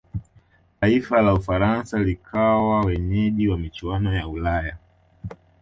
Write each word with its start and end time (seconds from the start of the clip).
taifa 0.79 1.21
la 1.21 1.33
ufaransa 1.33 1.99
likawa 1.99 2.81
wenyeji 2.85 3.47
wa 3.47 3.57
michuano 3.57 4.13
ya 4.13 4.27
ulaya 4.27 4.77